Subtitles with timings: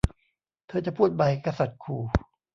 [0.67, 2.01] เธอจะพูดไหม กษัตริย์ขู่